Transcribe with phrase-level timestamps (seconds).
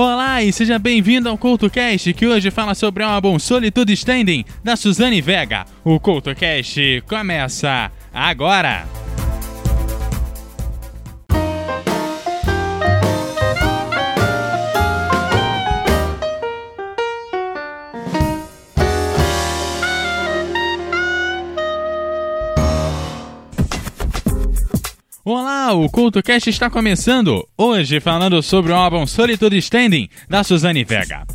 [0.00, 4.76] Olá e seja bem-vindo ao CoutoCast, que hoje fala sobre o álbum Solitude Standing, da
[4.76, 5.64] Suzane Vega.
[5.84, 9.07] O CoutoCast começa agora!
[25.30, 27.46] Olá, o CultoCast está começando!
[27.54, 31.26] Hoje falando sobre o álbum Solitude Standing, da Suzane Vega.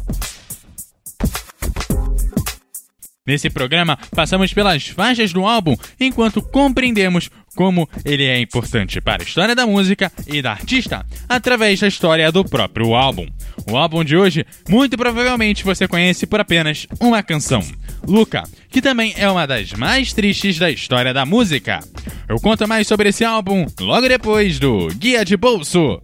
[3.26, 9.26] Nesse programa, passamos pelas faixas do álbum enquanto compreendemos como ele é importante para a
[9.26, 13.26] história da música e da artista, através da história do próprio álbum.
[13.66, 17.62] O álbum de hoje, muito provavelmente você conhece por apenas uma canção,
[18.06, 21.80] Luca, que também é uma das mais tristes da história da música.
[22.28, 26.02] Eu conto mais sobre esse álbum logo depois do Guia de Bolso.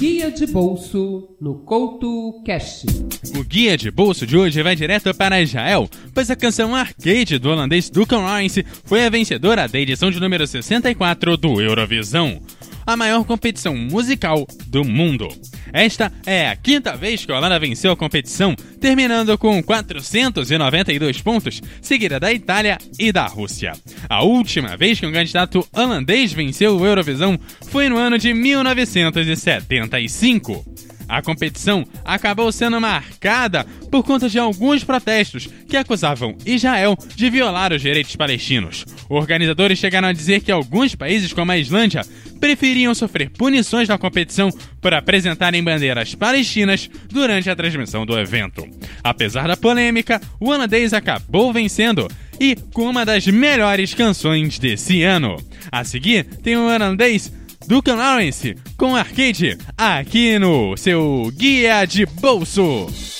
[0.00, 2.42] Guia de Bolso no Couto.
[3.36, 7.50] O guia de bolso de hoje vai direto para Israel, pois a canção Arcade do
[7.50, 12.40] holandês Duncan Rice foi a vencedora da edição de número 64 do Eurovisão
[12.86, 15.28] a maior competição musical do mundo.
[15.72, 21.62] Esta é a quinta vez que a Holanda venceu a competição, terminando com 492 pontos,
[21.80, 23.72] seguida da Itália e da Rússia.
[24.08, 30.64] A última vez que um candidato holandês venceu o Eurovisão foi no ano de 1975.
[31.08, 37.72] A competição acabou sendo marcada por conta de alguns protestos que acusavam Israel de violar
[37.72, 38.86] os direitos palestinos.
[39.10, 42.02] Organizadores chegaram a dizer que alguns países, como a Islândia,
[42.38, 48.64] preferiam sofrer punições na competição por apresentarem bandeiras palestinas durante a transmissão do evento.
[49.02, 52.06] Apesar da polêmica, o holandês acabou vencendo
[52.38, 55.36] e com uma das melhores canções desse ano.
[55.72, 57.32] A seguir, tem o holandês
[57.66, 63.19] Duncan Lawrence com arcade aqui no seu Guia de Bolso.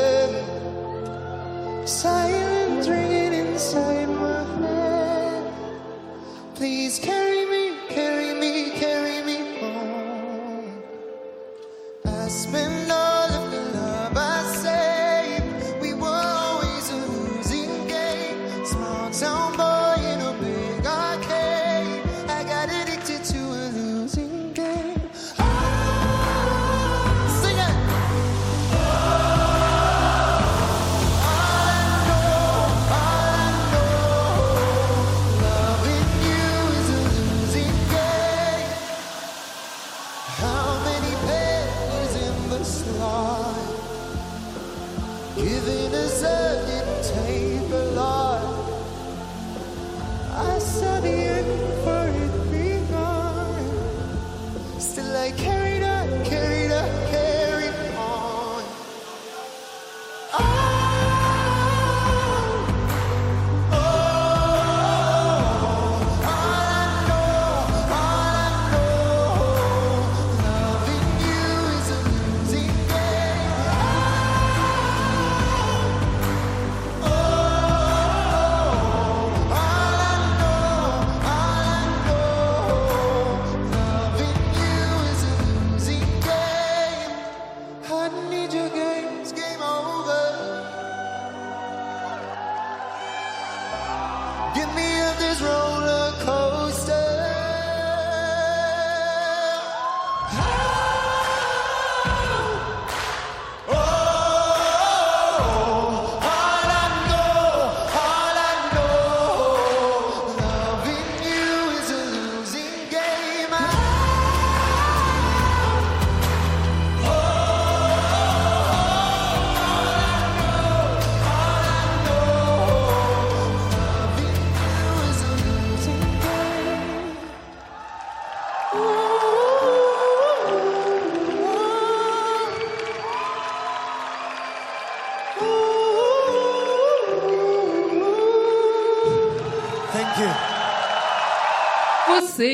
[2.01, 5.53] Silence ringing inside my head.
[6.55, 7.30] Please carry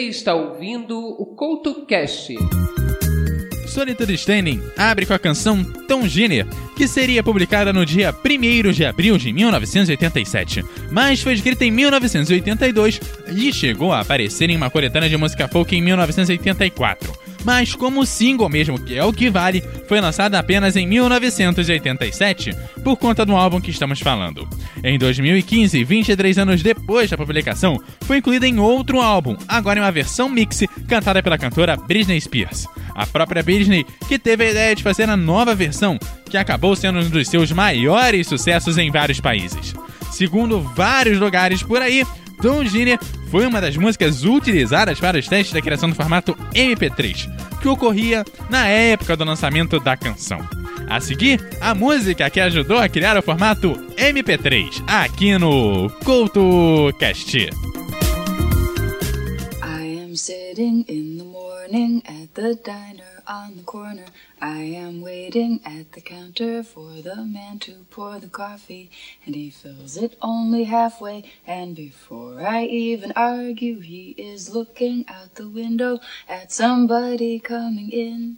[0.08, 2.36] está ouvindo o CoutoCast.
[3.68, 8.86] Solitude Standing abre com a canção Tom Giner, que seria publicada no dia 1 de
[8.86, 13.00] abril de 1987, mas foi escrita em 1982
[13.36, 17.17] e chegou a aparecer em uma coletânea de música folk em 1984
[17.48, 22.54] mas como single mesmo, que é o que vale, foi lançada apenas em 1987,
[22.84, 24.46] por conta do álbum que estamos falando.
[24.84, 29.94] Em 2015, 23 anos depois da publicação, foi incluída em outro álbum, agora em uma
[29.94, 32.68] versão mix cantada pela cantora Britney Spears.
[32.94, 35.98] A própria Britney que teve a ideia de fazer a nova versão,
[36.30, 39.74] que acabou sendo um dos seus maiores sucessos em vários países.
[40.12, 42.06] Segundo vários lugares por aí,
[42.42, 43.00] Tom Giner
[43.30, 48.24] foi uma das músicas utilizadas para os testes da criação do formato MP3, que ocorria
[48.50, 50.40] na época do lançamento da canção.
[50.88, 57.50] A seguir, a música que ajudou a criar o formato MP3, aqui no CoutoCast.
[59.64, 64.06] I am sitting in the morning at the diner on the corner.
[64.40, 68.92] I am waiting at the counter for the man to pour the coffee,
[69.26, 71.24] and he fills it only halfway.
[71.48, 78.38] And before I even argue, he is looking out the window at somebody coming in.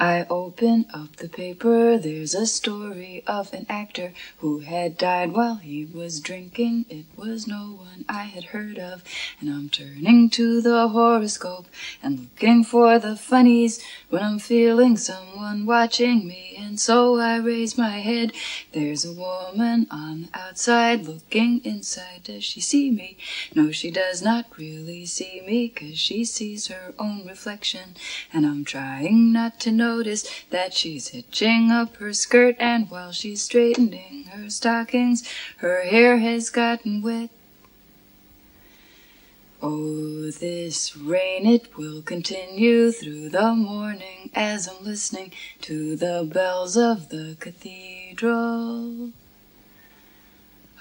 [0.00, 5.56] I open up the paper, there's a story of an actor who had died while
[5.56, 6.86] he was drinking.
[6.88, 9.04] It was no one I had heard of,
[9.40, 11.66] and I'm turning to the horoscope
[12.02, 13.80] and looking for the funnies
[14.10, 18.32] when I'm feeling someone watching me, and so I raise my head.
[18.72, 22.24] There's a woman on the outside looking inside.
[22.24, 23.16] Does she see me?
[23.54, 27.94] No, she does not really see me, cause she sees her own reflection,
[28.32, 33.12] and I'm trying not to know notice that she's hitching up her skirt, and while
[33.12, 35.22] she's straightening her stockings,
[35.58, 37.30] her hair has gotten wet.
[39.62, 45.32] Oh, this rain, it will continue through the morning as I'm listening
[45.62, 49.10] to the bells of the cathedral.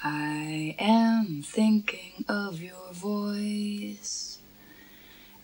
[0.04, 4.33] I am thinking of your voice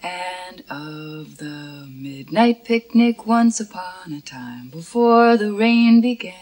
[0.01, 6.33] and of the midnight picnic once upon a time before the rain began.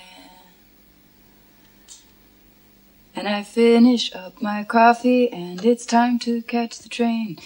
[3.16, 7.40] And I finish up my coffee and it's time to catch the train.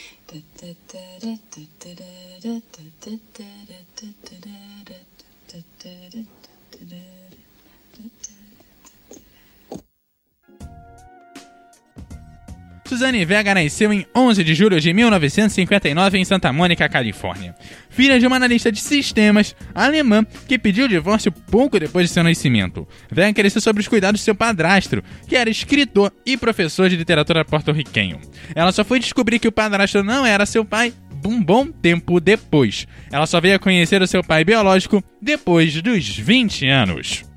[12.91, 17.55] Suzanne Vega nasceu em 11 de julho de 1959 em Santa Mônica, Califórnia.
[17.89, 22.21] Filha de uma analista de sistemas alemã que pediu o divórcio pouco depois de seu
[22.21, 22.85] nascimento.
[23.09, 27.45] Vega cresceu sobre os cuidados de seu padrasto, que era escritor e professor de literatura
[27.45, 28.19] porto-riquenho.
[28.53, 30.93] Ela só foi descobrir que o padrasto não era seu pai
[31.23, 32.85] um bom tempo depois.
[33.09, 37.30] Ela só veio a conhecer o seu pai biológico depois dos 20 anos.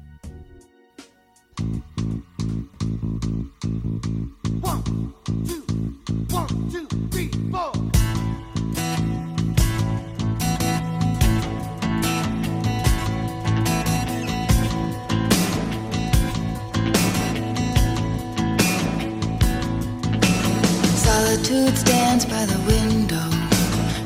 [22.23, 23.29] By the window.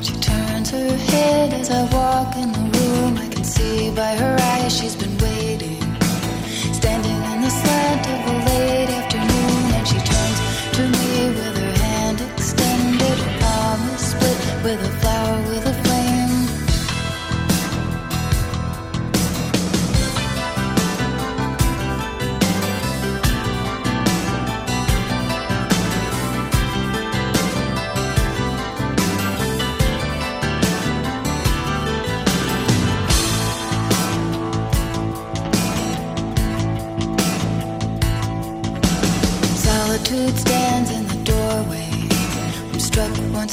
[0.01, 3.19] She turns her head as I walk in the room.
[3.19, 4.97] I can see by her eyes she's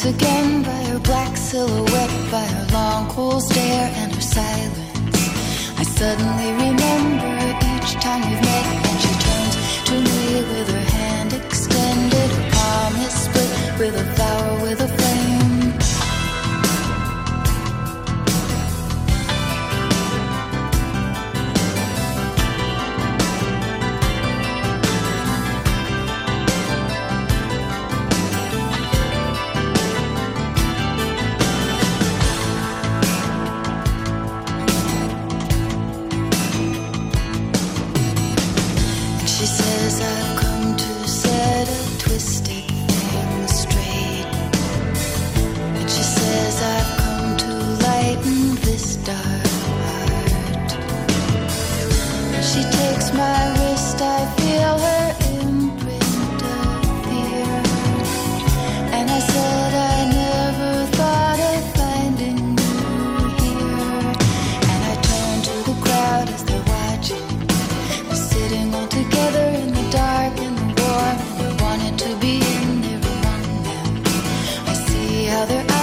[0.05, 5.79] again by her black silhouette, by her long, cool stare and her silence.
[5.79, 7.31] I suddenly remember
[7.73, 9.55] each time we've met, and she turns
[9.89, 14.34] to me with her hand extended, her palm is split with a flower
[75.47, 75.74] other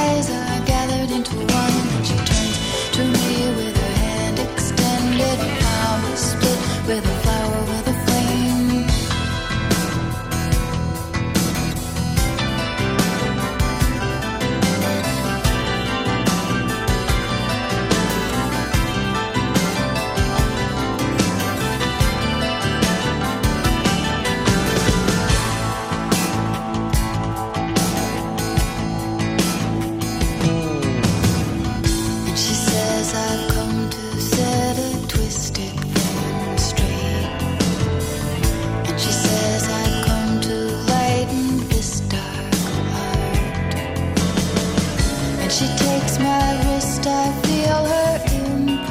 [45.53, 48.82] She takes my wrist, I feel her in.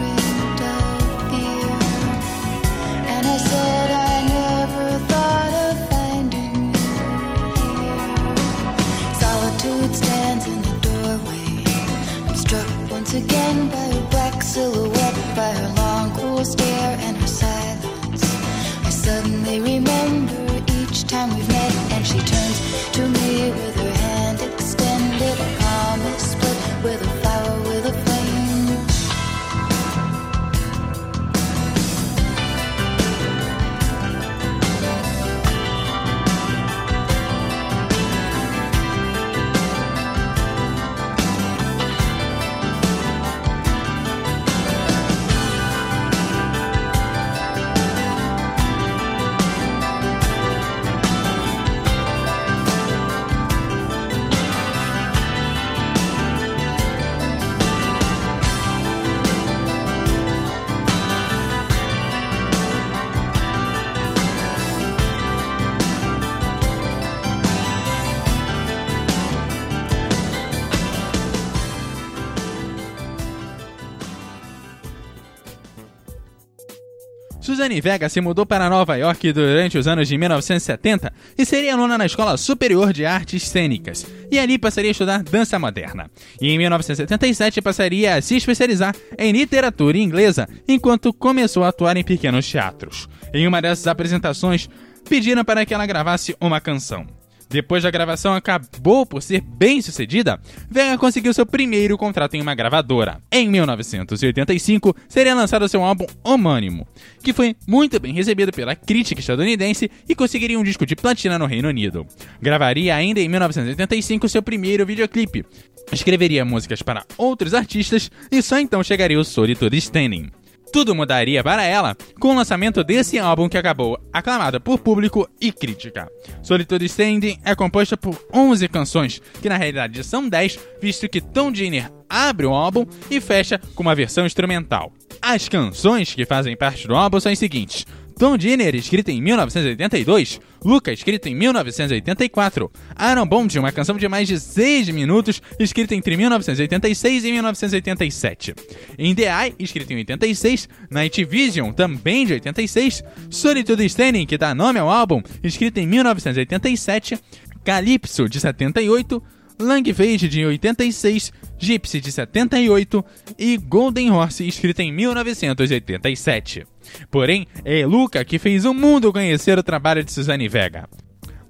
[77.72, 81.98] Suzane Vega se mudou para Nova York durante os anos de 1970 e seria aluna
[81.98, 86.12] na Escola Superior de Artes Cênicas, e ali passaria a estudar dança moderna.
[86.42, 92.04] E em 1977 passaria a se especializar em literatura inglesa, enquanto começou a atuar em
[92.04, 93.08] pequenos teatros.
[93.34, 94.70] Em uma dessas apresentações,
[95.08, 97.21] pediram para que ela gravasse uma canção.
[97.52, 100.40] Depois da gravação acabou por ser bem sucedida,
[100.70, 103.22] Vega conseguiu seu primeiro contrato em uma gravadora.
[103.30, 106.88] Em 1985, seria lançado seu álbum homônimo,
[107.22, 111.46] que foi muito bem recebido pela crítica estadunidense e conseguiria um disco de platina no
[111.46, 112.08] Reino Unido.
[112.42, 115.46] Gravaria ainda em 1985 seu primeiro videoclipe.
[115.92, 120.32] Escreveria músicas para outros artistas e só então chegaria o Solitude Standing.
[120.72, 125.52] Tudo mudaria para ela com o lançamento desse álbum que acabou aclamado por público e
[125.52, 126.10] crítica.
[126.42, 131.54] Solitude Standing é composta por 11 canções, que na realidade são 10, visto que Tom
[131.54, 134.94] Jenner abre o álbum e fecha com uma versão instrumental.
[135.22, 137.86] As canções que fazem parte do álbum são as seguintes:
[138.22, 144.28] Tom Jenner, escrita em 1982, Luca, escrita em 1984, Aaron Bond, uma canção de mais
[144.28, 148.54] de 6 minutos, escrita entre 1986 e 1987,
[149.00, 154.54] In The Eye, escrita em 86, Night Vision, também de 86, Solitude Standing, que dá
[154.54, 157.18] nome ao álbum, escrita em 1987,
[157.64, 159.24] Calypso, de 78,
[159.62, 163.06] Langfade de 86, Gypsy de 78
[163.38, 166.66] e Golden Horse escrita em 1987.
[167.10, 170.90] Porém, é Luca que fez o mundo conhecer o trabalho de Suzane Vega.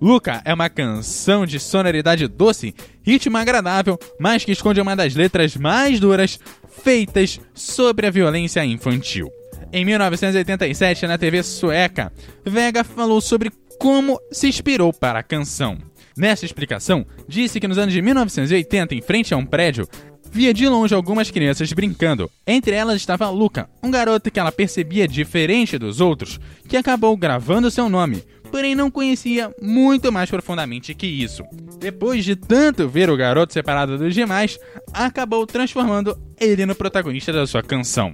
[0.01, 5.55] Luca é uma canção de sonoridade doce, ritmo agradável, mas que esconde uma das letras
[5.55, 6.39] mais duras
[6.83, 9.31] feitas sobre a violência infantil.
[9.71, 12.11] Em 1987, na TV sueca,
[12.43, 13.51] Vega falou sobre
[13.81, 15.75] como se inspirou para a canção.
[16.15, 19.87] Nessa explicação, disse que nos anos de 1980, em frente a um prédio,
[20.31, 22.29] via de longe algumas crianças brincando.
[22.45, 27.71] Entre elas estava Luca, um garoto que ela percebia diferente dos outros, que acabou gravando
[27.71, 31.43] seu nome, porém não conhecia muito mais profundamente que isso.
[31.79, 34.59] Depois de tanto ver o garoto separado dos demais,
[34.93, 38.13] acabou transformando ele no protagonista da sua canção.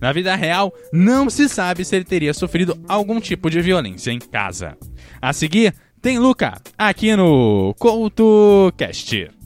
[0.00, 4.20] Na vida real, não se sabe se ele teria sofrido algum tipo de violência em
[4.20, 4.76] casa.
[5.20, 9.37] A seguir, tem Luca, aqui no CoutoCast.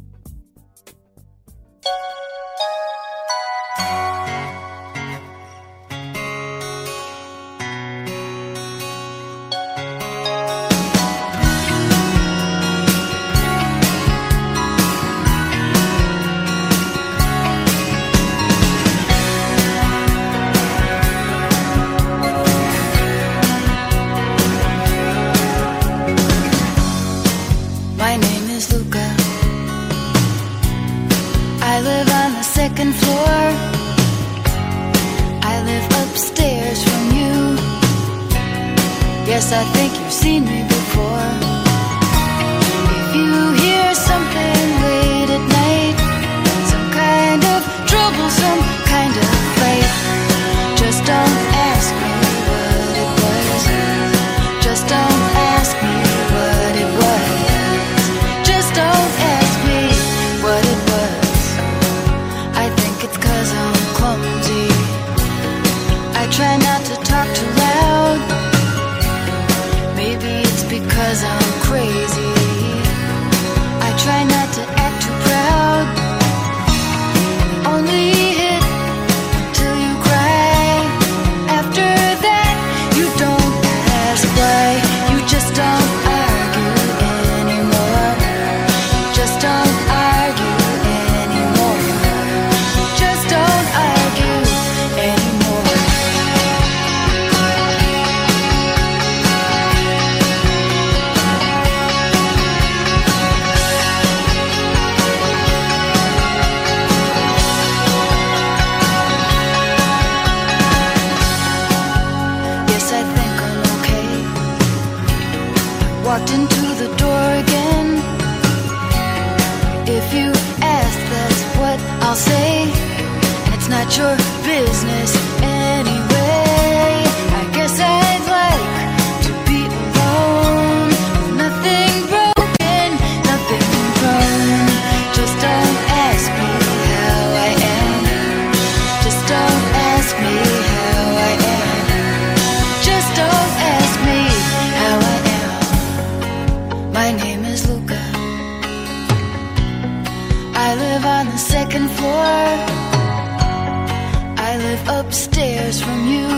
[154.72, 156.28] Live upstairs from you.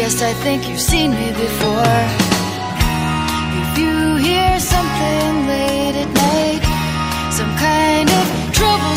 [0.00, 1.98] Yes, I think you've seen me before.
[3.62, 3.94] If you
[4.28, 6.64] hear something late at night,
[7.38, 8.24] some kind of
[8.58, 8.94] trouble,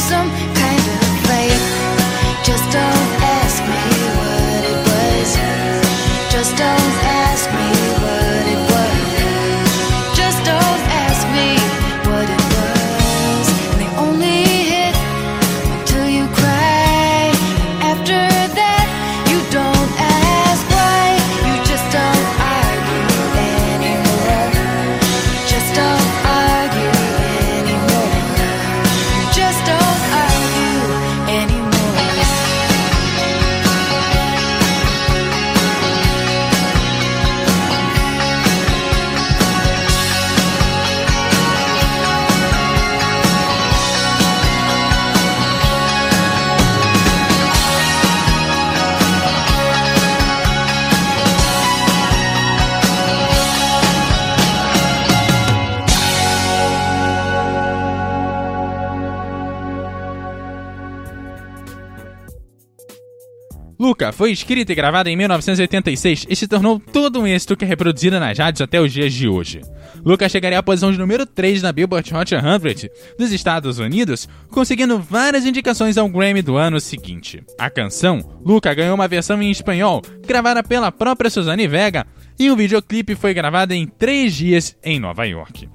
[63.98, 67.68] Luca foi escrita e gravada em 1986 e se tornou todo um êxito que é
[67.68, 69.62] reproduzido nas rádios até os dias de hoje.
[70.06, 75.00] Luca chegaria à posição de número 3 na Billboard Hot 100 dos Estados Unidos, conseguindo
[75.00, 77.44] várias indicações ao Grammy do ano seguinte.
[77.58, 82.06] A canção, Luca ganhou uma versão em espanhol, gravada pela própria Suzanne Vega,
[82.38, 85.68] e o videoclipe foi gravado em três dias em Nova York.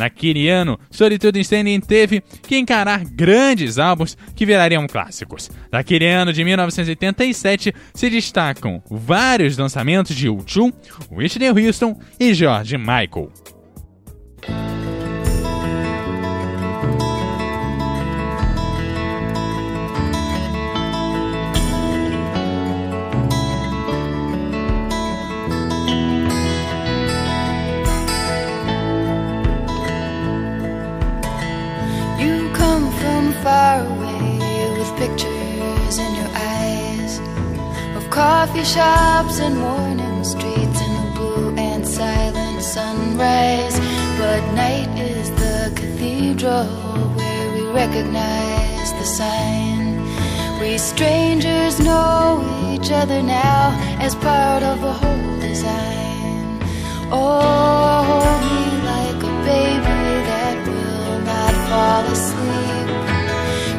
[0.00, 5.50] Naquele ano, Solitude Standing teve que encarar grandes álbuns que virariam clássicos.
[5.70, 10.72] Naquele ano de 1987 se destacam vários lançamentos de U2,
[11.12, 13.30] Whitney Houston e George Michael.
[38.20, 43.76] Coffee shops and morning streets and the blue and silent sunrise.
[44.20, 46.66] But night is the cathedral
[47.16, 49.84] where we recognize the sign.
[50.60, 53.62] We strangers know each other now
[54.06, 56.44] as part of a whole design.
[57.10, 58.60] Oh, hold me
[58.92, 62.88] like a baby that will not fall asleep.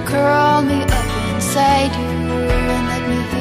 [0.09, 2.09] Curl me up inside you
[2.75, 3.40] and let me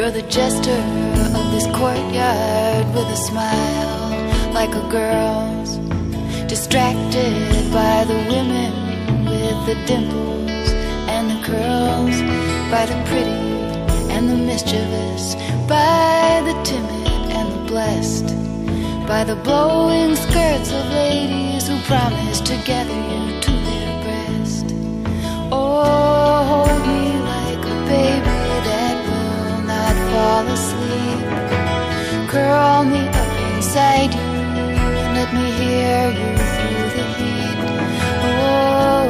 [0.00, 0.80] you're the jester
[1.38, 4.08] of this courtyard with a smile
[4.54, 5.76] like a girl's.
[6.48, 8.72] Distracted by the women
[9.26, 10.68] with the dimples
[11.14, 12.16] and the curls,
[12.72, 13.42] by the pretty
[14.14, 15.34] and the mischievous,
[15.68, 17.08] by the timid
[17.38, 18.28] and the blessed,
[19.06, 23.39] by the blowing skirts of ladies who promise to gather you
[30.20, 31.20] fall asleep.
[32.30, 34.30] Curl me up inside you
[35.02, 36.30] and let me hear you
[36.96, 37.58] the heat.
[38.26, 39.06] Oh.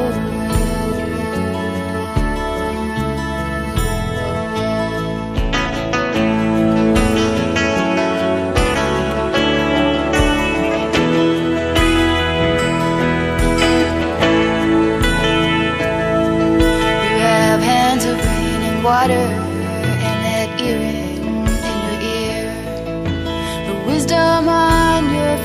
[17.05, 19.40] You have hands of rain and water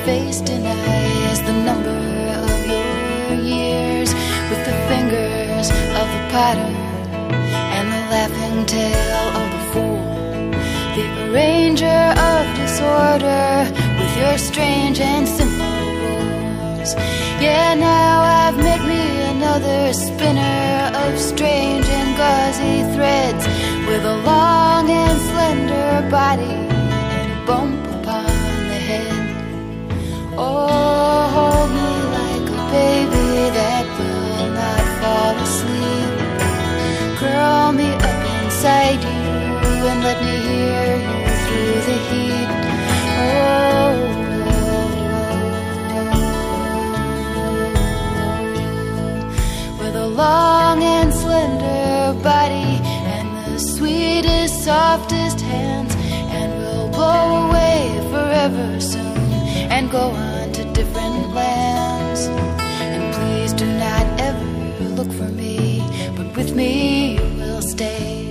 [0.06, 1.98] face denies the number
[2.46, 4.14] of your years
[4.50, 5.68] with the fingers
[6.00, 6.72] of the potter
[7.76, 10.50] and the laughing tale of the fool.
[10.96, 13.48] The arranger of disorder
[13.98, 16.94] with your strange and simple rules.
[17.42, 19.02] Yeah, now I've met me
[19.34, 20.68] another spinner
[21.02, 23.44] of strange and gauzy threads
[23.88, 26.58] with a long and slender body
[27.18, 27.75] and a bump
[38.66, 39.08] up inside you
[39.90, 42.48] and let me hear you through the heat.
[43.18, 43.94] Oh,
[49.78, 52.80] with a long and slender body
[53.14, 55.94] and the sweetest, softest hands,
[56.34, 59.16] and we'll blow away forever soon
[59.70, 62.26] and go on to different lands.
[62.80, 64.44] And please do not ever
[64.96, 65.82] look for me,
[66.16, 68.25] but with me you will stay.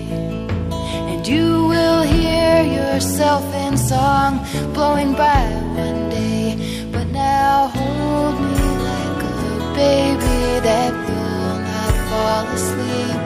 [2.96, 4.40] Yourself in song
[4.74, 5.44] blowing by
[5.76, 6.56] one day.
[6.94, 8.56] But now hold me
[8.90, 13.20] like a baby that will not fall asleep.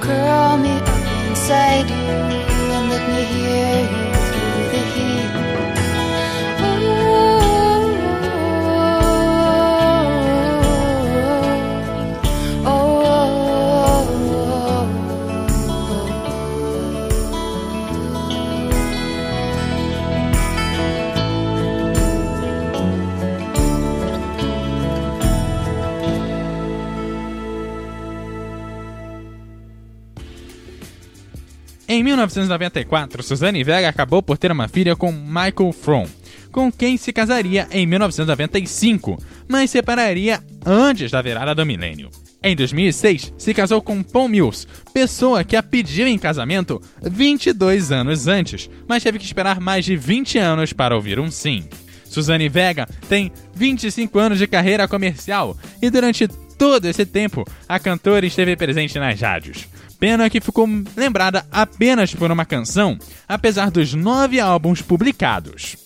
[0.00, 2.14] Curl me up inside you
[2.76, 4.03] and let me hear you
[32.14, 36.06] 1994, Suzanne Vega acabou por ter uma filha com Michael Fromm,
[36.52, 42.10] com quem se casaria em 1995, mas separaria antes da virada do milênio.
[42.42, 48.28] Em 2006, se casou com Paul Mills, pessoa que a pediu em casamento 22 anos
[48.28, 51.64] antes, mas teve que esperar mais de 20 anos para ouvir um sim.
[52.04, 56.28] Suzane Vega tem 25 anos de carreira comercial e durante
[56.64, 59.68] todo esse tempo a cantora esteve presente nas rádios.
[60.00, 62.98] Pena que ficou lembrada apenas por uma canção,
[63.28, 65.83] apesar dos nove álbuns publicados.